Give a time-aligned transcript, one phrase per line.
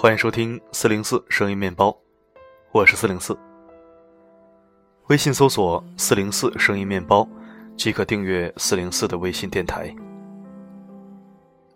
[0.00, 1.92] 欢迎收听四零四声音面包，
[2.70, 3.36] 我是四零四。
[5.08, 7.28] 微信搜索“四零四声音面包”，
[7.76, 9.92] 即可订阅四零四的微信电台。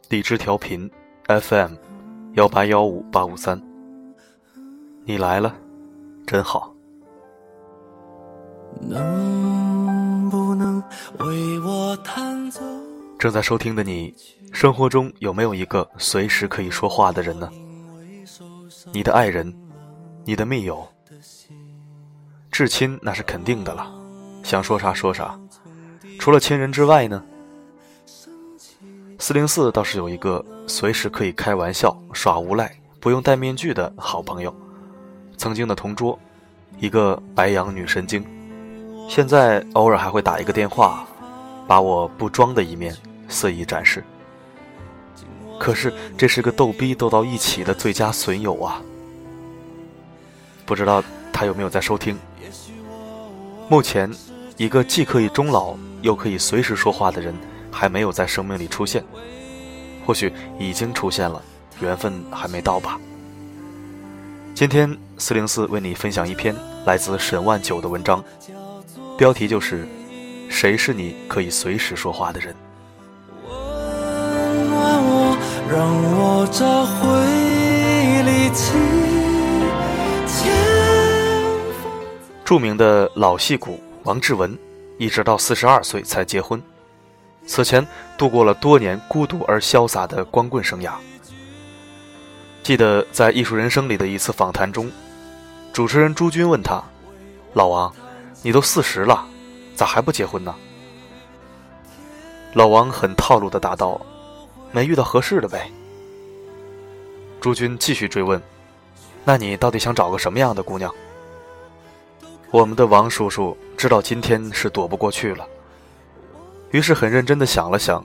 [0.08, 0.88] 荔枝调频
[1.26, 1.72] FM
[2.34, 3.60] 幺八幺五八五三，
[5.04, 5.52] 你来了，
[6.24, 6.72] 真好。
[8.82, 10.80] 能不能
[11.18, 12.60] 为我弹奏？
[13.18, 14.14] 正在收听的你，
[14.52, 17.50] 生活中有没有一个随时可以说话的人呢？
[18.94, 19.52] 你的爱人，
[20.22, 20.86] 你的密友，
[22.50, 23.90] 至亲那是肯定的了，
[24.42, 25.38] 想说啥说啥。
[26.18, 27.22] 除了亲人之外呢？
[29.18, 32.70] 四零四倒是有一个随时可以开玩笑、耍无赖、
[33.00, 34.54] 不用戴面具的好朋友，
[35.38, 36.18] 曾经的同桌，
[36.78, 38.22] 一个白羊女神经，
[39.08, 41.06] 现在偶尔还会打一个电话，
[41.66, 42.94] 把我不装的一面。
[43.28, 44.04] 肆意展示，
[45.58, 48.82] 可是这是个逗逼逗到一起的最佳损友啊！
[50.66, 52.16] 不知道他有没有在收听？
[53.68, 54.10] 目前，
[54.56, 57.34] 一个既可以终老又可以随时说话的人
[57.70, 59.04] 还没有在生命里出现，
[60.04, 61.40] 或许已经出现了，
[61.80, 62.98] 缘分还没到吧？
[64.54, 68.22] 今天四零四为你分享一篇来自沈万九的文章，
[69.16, 69.86] 标题就是
[70.50, 72.54] “谁是你可以随时说话的人”。
[75.72, 78.74] 让我找回力气。
[82.44, 84.58] 著名的老戏骨王志文，
[84.98, 86.62] 一直到四十二岁才结婚。
[87.46, 87.86] 此前
[88.18, 90.92] 度过了多年孤独而潇洒的光棍生涯。
[92.62, 94.92] 记得在《艺术人生》里的一次访谈中，
[95.72, 96.84] 主持人朱军问他
[97.54, 97.90] ：“老王，
[98.42, 99.24] 你都四十了，
[99.74, 100.54] 咋还不结婚呢？”
[102.52, 103.98] 老王很套路的答道。
[104.72, 105.70] 没遇到合适的呗。
[107.40, 108.40] 朱军继续追问
[109.24, 110.92] ：“那你到底想找个什么样的姑娘？”
[112.50, 115.46] 我们的王叔叔知道今天是躲不过去了，
[116.70, 118.04] 于是很认真的想了想，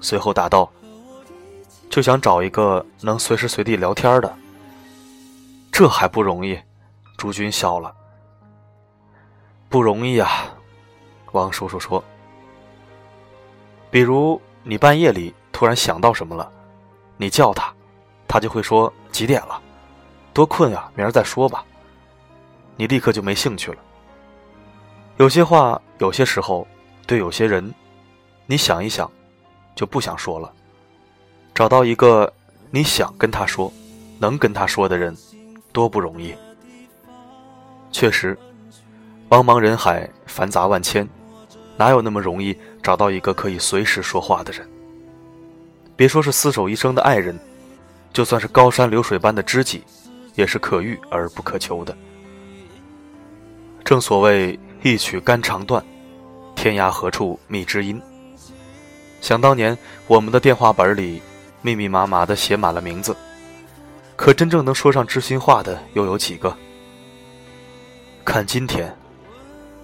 [0.00, 0.70] 随后答道
[1.90, 4.32] ：“就想找一个能随时随地聊天的。”
[5.72, 6.58] 这还不容易？
[7.16, 7.94] 朱军笑了
[9.68, 10.28] ：“不容易呀。”
[11.32, 12.02] 王叔叔说
[13.90, 16.50] ：“比如你半夜里。”突然想到什么了，
[17.18, 17.70] 你叫他，
[18.26, 19.60] 他就会说几点了，
[20.32, 21.62] 多困啊，明儿再说吧。
[22.76, 23.76] 你立刻就没兴趣了。
[25.18, 26.66] 有些话，有些时候，
[27.06, 27.74] 对有些人，
[28.46, 29.12] 你想一想，
[29.74, 30.50] 就不想说了。
[31.54, 32.32] 找到一个
[32.70, 33.70] 你想跟他说，
[34.18, 35.14] 能跟他说的人，
[35.74, 36.34] 多不容易。
[37.92, 38.34] 确实，
[39.28, 41.06] 茫茫人海，繁杂万千，
[41.76, 44.66] 哪有那么容易找到一个可以随时说话的人？
[46.00, 47.38] 别说是厮守一生的爱人，
[48.10, 49.84] 就算是高山流水般的知己，
[50.34, 51.94] 也是可遇而不可求的。
[53.84, 55.84] 正所谓一曲肝肠断，
[56.56, 58.00] 天涯何处觅知音。
[59.20, 61.20] 想当年，我们的电话本里
[61.60, 63.14] 密密麻麻的写满了名字，
[64.16, 66.56] 可真正能说上知心话的又有几个？
[68.24, 68.90] 看今天，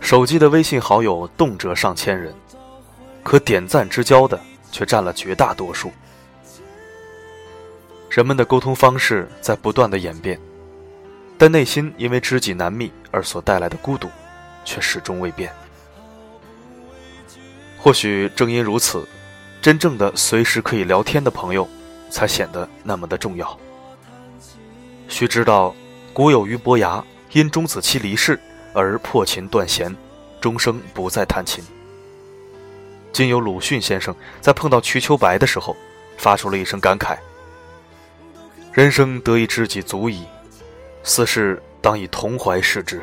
[0.00, 2.34] 手机的微信好友动辄上千人，
[3.22, 4.41] 可点赞之交的
[4.72, 5.93] 却占了绝大多数。
[8.16, 10.41] 人们的沟通方式在不断的演变，
[11.37, 14.09] 但内心因为知己难觅而所带来的孤独，
[14.65, 15.53] 却始终未变。
[17.77, 19.06] 或许正因如此，
[19.60, 21.69] 真正的随时可以聊天的朋友，
[22.09, 23.54] 才显得那么的重要。
[25.10, 25.75] 须知道，
[26.15, 28.41] 古有俞伯牙因钟子期离世
[28.72, 29.94] 而破琴断弦，
[30.41, 31.62] 终生不再弹琴。
[33.12, 35.77] 今有鲁迅先生在碰到瞿秋白的时候，
[36.16, 37.19] 发出了一声感慨。
[38.76, 40.26] 人生得一知己足矣，
[41.03, 42.98] 此事当以同怀视之。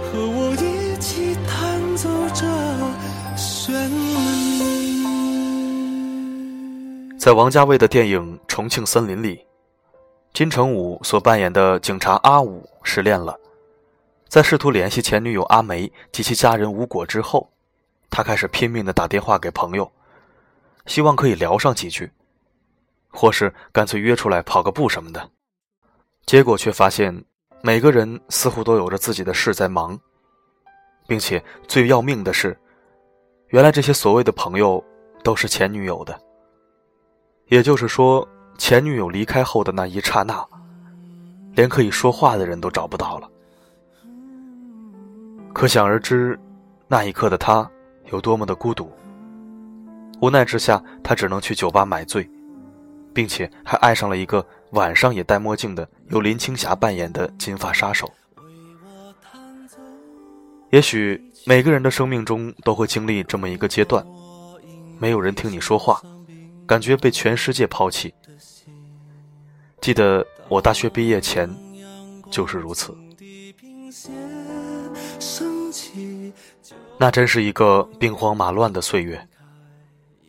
[0.00, 2.46] 和我一起弹奏着
[3.36, 5.04] 旋律。
[7.18, 9.44] 在王家卫的电影《重庆森林》里，
[10.32, 13.38] 金城武所扮演的警察阿武失恋了，
[14.28, 17.50] 在试图联系前女友阿梅及其家人无果之后，
[18.08, 19.92] 他开始拼命的打电话给朋友，
[20.86, 22.10] 希望可以聊上几句。
[23.16, 25.30] 或是干脆约出来跑个步什么的，
[26.26, 27.24] 结果却发现
[27.62, 29.98] 每个人似乎都有着自己的事在忙，
[31.08, 32.54] 并且最要命的是，
[33.48, 34.84] 原来这些所谓的朋友
[35.24, 36.20] 都是前女友的。
[37.46, 38.28] 也就是说，
[38.58, 40.46] 前女友离开后的那一刹那，
[41.54, 43.30] 连可以说话的人都找不到了。
[45.54, 46.38] 可想而知，
[46.86, 47.68] 那一刻的他
[48.12, 48.92] 有多么的孤独。
[50.20, 52.28] 无奈之下，他只能去酒吧买醉。
[53.16, 58.12] 并且还爱上了一个晚上也戴墨镜的由林青霞扮演的金发杀手。
[60.70, 64.04] 也许每个人的生命中都会经历这么一个阶段，
[64.98, 66.02] 没有人听你说话，
[66.66, 68.12] 感觉被全世界抛弃。
[69.80, 71.48] 记得我大学毕业前
[72.30, 72.94] 就是如此，
[76.98, 79.26] 那真是一个兵荒马乱的岁月。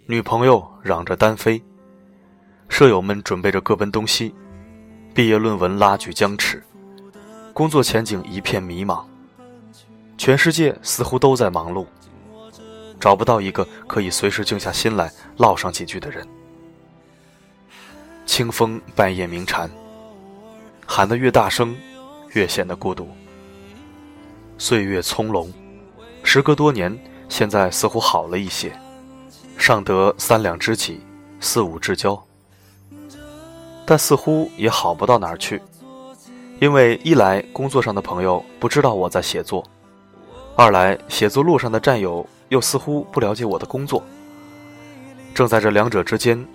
[0.06, 1.62] 女朋友嚷着单飞，
[2.70, 4.34] 舍友们准备着各奔东西，
[5.14, 6.64] 毕业论文拉锯僵持，
[7.54, 9.04] 工作前景一片迷茫。
[10.18, 11.86] 全世界似乎都在忙碌，
[13.00, 16.28] 找不到一个可以随时静下心来唠上几句的人。
[18.26, 19.70] 清风半夜鸣蝉，
[20.86, 21.76] 喊得越大声，
[22.34, 23.10] 越显得孤独。
[24.58, 25.52] 岁月葱茏，
[26.24, 26.96] 时隔多年，
[27.30, 28.72] 现在似乎好了一些。
[29.58, 31.00] 尚得三两知己，
[31.40, 32.22] 四五至交，
[33.90, 35.62] 但似乎也好不到哪儿去，
[36.60, 39.64] 因为一来工作上的朋友不知道我在写作，
[40.58, 44.04] 二来写作路上的战友又似乎不了解我的工作。
[45.34, 46.46] 正在这两者之间，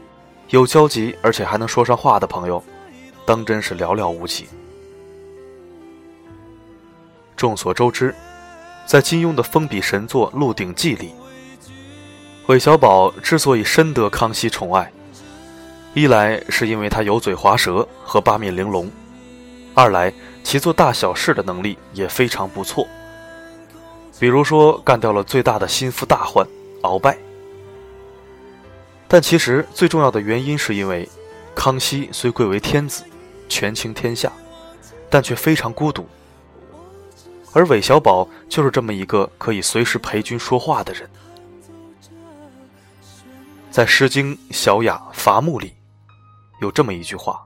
[0.50, 2.62] 有交集而且还能说上话的朋友，
[3.24, 4.46] 当真是寥寥无几。
[7.34, 8.14] 众所周知，
[8.84, 11.12] 在金庸的封笔神作《鹿鼎记》里。
[12.48, 14.92] 韦小宝之所以深得康熙宠爱，
[15.94, 18.90] 一来是因为他油嘴滑舌和八面玲珑，
[19.74, 20.12] 二来
[20.42, 22.86] 其做大小事的能力也非常不错。
[24.18, 26.46] 比如说干掉了最大的心腹大患
[26.82, 27.16] 鳌拜。
[29.06, 31.06] 但其实最重要的原因是因为，
[31.54, 33.04] 康熙虽贵为天子，
[33.46, 34.32] 权倾天下，
[35.10, 36.06] 但却非常孤独。
[37.52, 41.06] 而韦小宝就是这么一个可以随时陪君说话的人。
[43.70, 45.74] 在《诗经·小雅·伐木》里，
[46.60, 47.44] 有这么一句话：“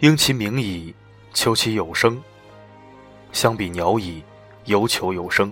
[0.00, 0.94] 应其鸣矣，
[1.32, 2.16] 求其有声；
[3.32, 4.22] 相比鸟矣，
[4.64, 5.50] 犹求有声；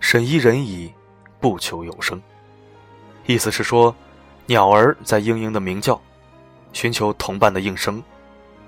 [0.00, 0.92] 审一人矣，
[1.40, 2.20] 不求有声。”
[3.26, 3.94] 意思是说，
[4.46, 6.00] 鸟儿在嘤嘤的鸣叫，
[6.72, 8.02] 寻求同伴的应声，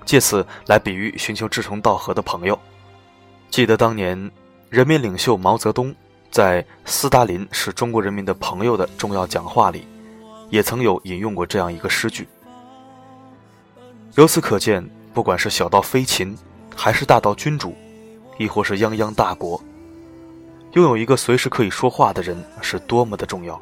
[0.05, 2.59] 借此来比喻寻求志同道合的朋友。
[3.49, 4.31] 记得当年，
[4.69, 5.95] 人民领袖毛泽东
[6.31, 9.87] 在斯大林是中国人民的朋友的重要讲话里。
[10.49, 12.25] 也曾有引用过这样一个诗句。
[14.17, 14.83] 由此可见，
[15.13, 16.35] 不管是小到飞禽，
[16.75, 17.75] 还是大到君主，
[18.39, 19.63] 亦或是泱泱大国，
[20.73, 23.61] 拥有一个随时可以说话的人是多么的重要。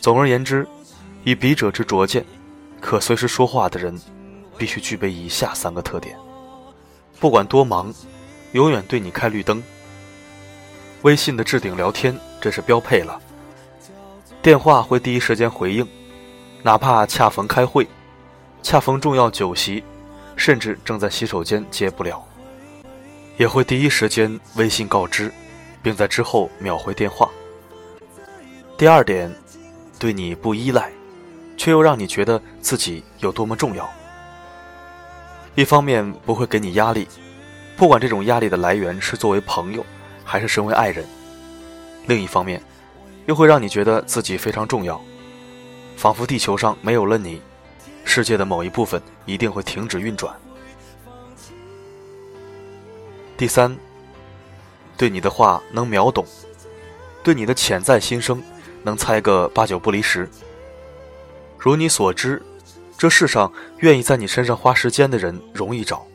[0.00, 0.66] 总而言之，
[1.22, 2.26] 以笔者之拙见，
[2.80, 3.96] 可随时说话的人，
[4.58, 6.18] 必须具备以下三个特点：
[7.20, 7.94] 不管多忙，
[8.50, 9.62] 永远对你开绿灯。
[11.02, 13.22] 微信的置顶聊天，这是标配了。
[14.42, 15.86] 电话会第一时间回应，
[16.64, 17.86] 哪怕恰逢开会、
[18.64, 19.84] 恰逢重要酒席，
[20.36, 22.24] 甚至正在洗手间接不了，
[23.36, 25.30] 也会第一时间微信告知，
[25.82, 27.28] 并在之后秒回电话。
[28.78, 29.30] 第二点，
[29.98, 30.90] 对你不依赖，
[31.58, 33.86] 却又让你觉得自己有多么重要。
[35.54, 37.06] 一方面不会给你压力，
[37.76, 39.84] 不管这种压力的来源是作为朋友，
[40.24, 41.04] 还是身为爱人；
[42.06, 42.62] 另一方面。
[43.26, 44.98] 又会让你觉得自己非常重要，
[45.96, 47.40] 仿佛地球上没有了你，
[48.04, 50.34] 世界的某一部分一定会停止运转。
[53.36, 53.76] 第三，
[54.96, 56.24] 对你的话能秒懂，
[57.22, 58.40] 对你的潜在心声
[58.82, 60.28] 能猜个八九不离十。
[61.58, 62.40] 如你所知，
[62.96, 66.06] 这世上愿意在你身上花时间的人容易找，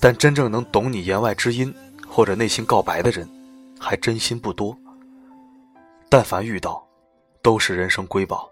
[0.00, 1.74] 但真正能懂你言外之音
[2.08, 3.28] 或者内心告白的人，
[3.78, 4.74] 还真心不多。
[6.08, 6.82] 但凡遇到，
[7.42, 8.48] 都是人生瑰宝。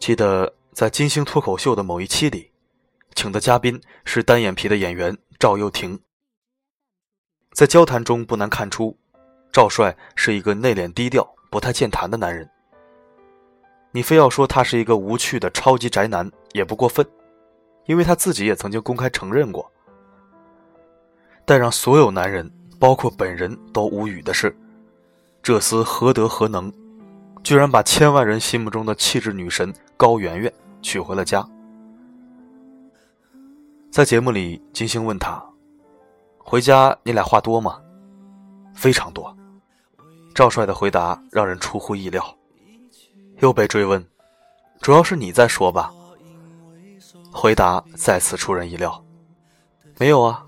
[0.00, 2.50] 记得在金星脱口秀的某一期里，
[3.14, 6.00] 请的嘉宾是单眼皮的演员赵又廷。
[7.52, 8.96] 在交谈中不难看出，
[9.52, 12.48] 赵帅是一个内敛低调、不太健谈的男人。
[13.92, 17.06] 你非要说他是一个无趣的超级宅男，也不过分。
[17.84, 19.70] 因为他自己也曾经公开承认过，
[21.44, 24.56] 但让所有男人，包括本人都无语的是，
[25.42, 26.72] 这厮何德何能，
[27.42, 31.46] 居然把千万人心目中的气质女神高圆圆娶回了家。
[33.90, 35.44] 在节目里，金星问他
[36.40, 37.78] ：“回家你俩话多吗
[38.74, 39.36] ？”“非常多。”
[40.34, 42.34] 赵帅的回答让人出乎意料，
[43.40, 44.02] 又被追问
[44.80, 45.92] ：“主要是你在说吧？”
[47.30, 49.04] 回答再次出人意料，
[49.98, 50.46] 没有啊，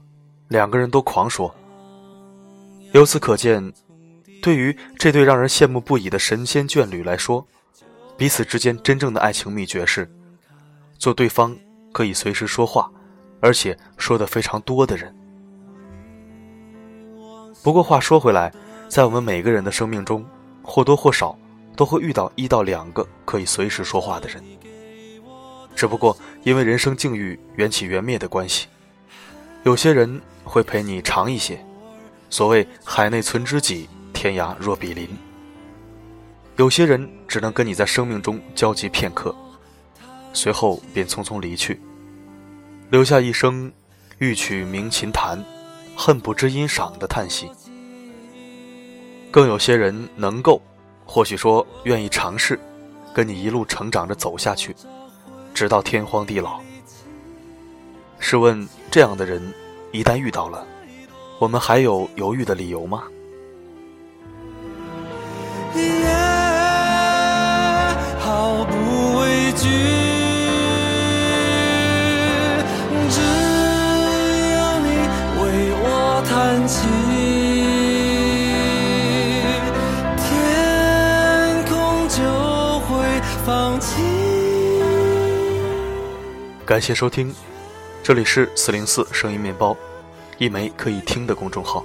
[0.48, 1.54] 两个人都狂说。
[2.92, 3.70] 由此可见，
[4.40, 7.46] 对于这对让人羡慕不已的神仙眷侣来说，
[8.22, 10.08] 彼此之间真正的爱情秘诀是，
[10.96, 11.56] 做对方
[11.90, 12.88] 可以随时说话，
[13.40, 15.12] 而且说的非常多的人。
[17.64, 18.52] 不过话说回来，
[18.88, 20.24] 在我们每个人的生命中，
[20.62, 21.36] 或多或少
[21.74, 24.40] 都会遇到一到两个可以随时说话的人。
[25.74, 28.68] 只不过因为人生境遇缘起缘灭的关系，
[29.64, 31.58] 有些人会陪你长一些。
[32.30, 35.08] 所谓海内存知己，天涯若比邻。
[36.56, 39.34] 有些人只能跟你在生命中交集片刻，
[40.34, 41.80] 随后便匆匆离去，
[42.90, 43.72] 留下一声
[44.18, 45.42] “欲取鸣琴弹，
[45.96, 47.50] 恨不知音赏”的叹息。
[49.30, 50.60] 更有些人能够，
[51.06, 52.60] 或许说愿意尝试，
[53.14, 54.76] 跟你一路成长着走下去，
[55.54, 56.60] 直到天荒地老。
[58.18, 59.42] 试问这样的人，
[59.90, 60.66] 一旦遇到了？
[61.38, 63.04] 我们还有犹豫的理由吗？
[86.72, 87.30] 感谢收听，
[88.02, 89.76] 这里是四零四声音面包。
[90.38, 91.84] 一枚可以听的公众号。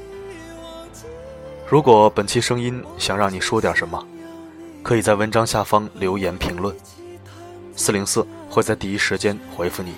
[1.67, 4.01] 如果本期声音想让你说点什么，
[4.81, 6.73] 可以在文章下方留言评论，
[7.75, 9.93] 四零四会在第一时间回复你。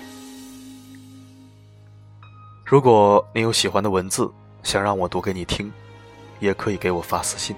[2.66, 4.28] 如果你有喜欢的文字
[4.64, 5.72] 想让我读给你听，
[6.40, 7.56] 也可以给我发私信。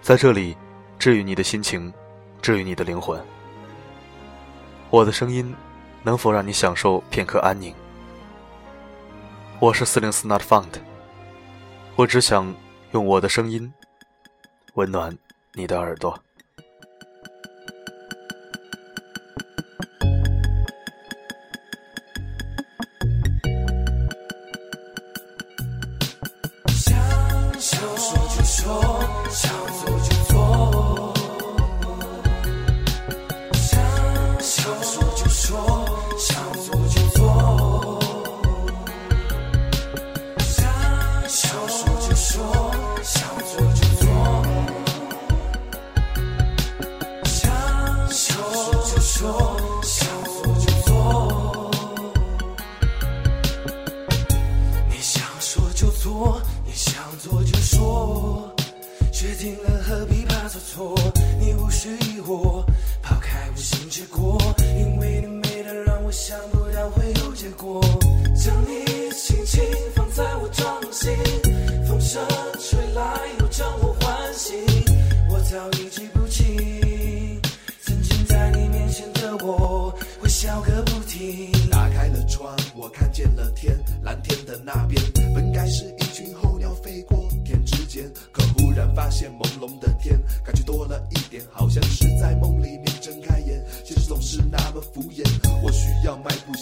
[0.00, 0.56] 在这里，
[1.00, 1.92] 治愈你的心情，
[2.40, 3.20] 治愈你的灵魂。
[4.90, 5.54] 我的声音
[6.02, 7.72] 能否让你享受片刻安宁？
[9.60, 10.66] 我是四零四 Not Found，
[11.94, 12.52] 我只想
[12.90, 13.72] 用我的声音
[14.74, 15.16] 温暖
[15.54, 16.20] 你的耳朵。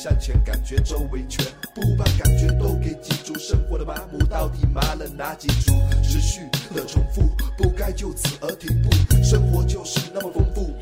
[0.01, 5.73] 向前，感觉周围全部把感觉都给记住，生活的麻木到底麻了哪几处？
[6.05, 7.23] 持续的重复，
[7.57, 8.91] 不该就此而停步。
[9.25, 10.73] 生活就是那么丰富。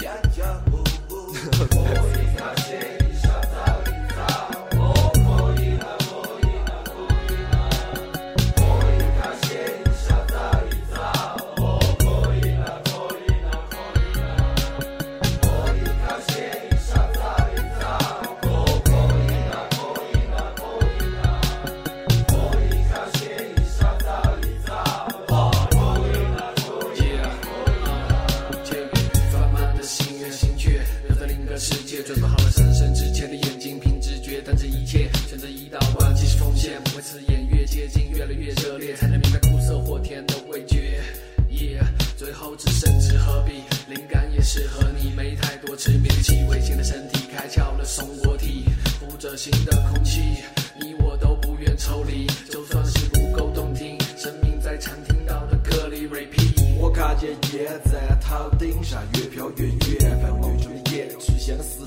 [31.97, 41.01] 也准备好了三生之前的眼睛凭直觉但这一切选择一道弯即是奉献不会刺眼越接近越来越热烈才能明白苦涩或甜的味觉。
[41.49, 41.87] Yeah
[42.19, 48.65] 最后只剩纸和笔灵感也是和你没太多致迷的气味现的身体开窍了松果体
[49.01, 50.21] 呼着新的空气
[50.79, 59.03] 你我都不愿抽离就算是不够动听生命在常听到的歌里 repeat 我看见夜在头顶上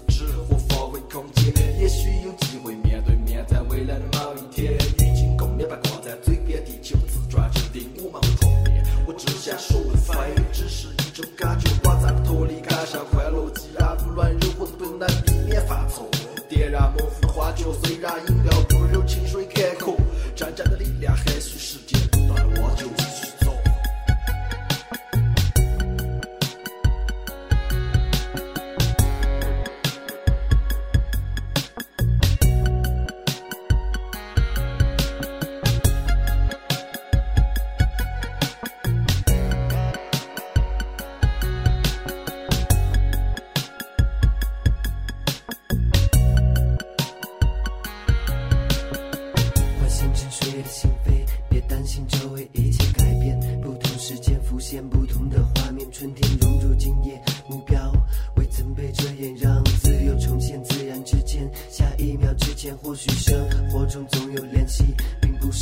[0.08, 10.14] 知和发挥空间也许有机会面对面在未来的某一天与你共勉把挂在嘴边地球自转置顶我们会碰面我只想说会飞
[10.52, 16.08] 只是一种感觉短暂脱离感受快乐既然乱论我都不能避免犯错
[16.48, 18.52] 点燃模糊的幻觉虽然饮料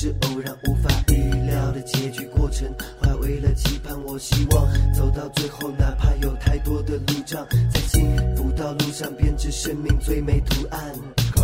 [0.08, 2.66] 是偶然，无法预料的结局过程。
[2.98, 10.80] 化为了期盼，我希望走到最后，哪怕有太多的路障，在幸福道路上编织生命最美图案。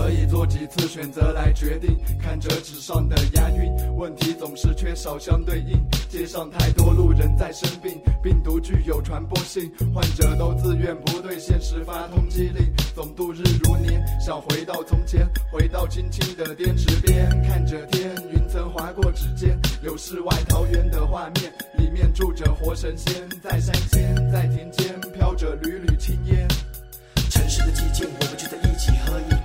[0.03, 5.81] 可以做几次选择来决定，看着纸上的押韵，问题总是缺少相对应。
[6.09, 26.45] 街上太多路人在生病，病毒具有传播性，患者都自愿不对现实发通缉令，总度日如年，想回到从前，回到青青的滇池边，看着天，云层划过指尖，有世外桃源的画面，里面住着活神仙，在山间，在田间，飘着缕缕青烟。
[27.29, 29.42] 城市的寂静，我们聚在一起喝一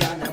[0.00, 0.29] Jana.